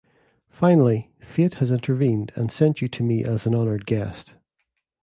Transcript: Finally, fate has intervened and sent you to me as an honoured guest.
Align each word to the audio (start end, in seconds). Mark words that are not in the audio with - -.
Finally, 0.49 1.11
fate 1.21 1.53
has 1.61 1.69
intervened 1.71 2.31
and 2.35 2.51
sent 2.51 2.81
you 2.81 2.87
to 2.87 3.03
me 3.03 3.23
as 3.23 3.45
an 3.45 3.53
honoured 3.53 3.85
guest. 3.85 4.35